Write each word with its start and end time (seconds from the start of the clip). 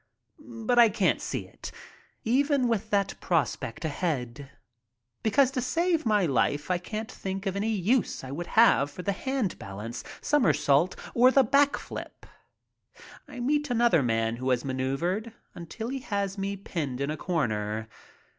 But 0.39 0.79
I 0.79 0.89
can't 0.89 1.21
see 1.21 1.45
it 1.45 1.71
even 2.23 2.67
with 2.67 2.89
that 2.89 3.13
prospect 3.21 3.85
ahead, 3.85 4.49
because 5.21 5.51
to 5.51 5.61
save 5.61 6.07
my 6.07 6.25
life 6.25 6.71
I 6.71 6.79
can't 6.79 7.11
think 7.11 7.45
of 7.45 7.55
any 7.55 7.69
use 7.69 8.23
I 8.23 8.31
would 8.31 8.47
have 8.57 8.89
for 8.89 9.03
the 9.03 9.11
hand 9.11 9.59
balance, 9.59 10.03
somersault, 10.19 10.95
or 11.13 11.29
the 11.29 11.43
back 11.43 11.77
flip. 11.77 12.25
I 13.27 13.39
meet 13.39 13.69
another 13.69 14.01
man 14.01 14.37
who 14.37 14.49
has 14.49 14.65
maneuvered 14.65 15.33
until 15.53 15.89
he 15.89 15.99
has 15.99 16.35
me 16.35 16.57
pinned 16.57 16.99
in 16.99 17.11
a 17.11 17.17
comer. 17.17 17.87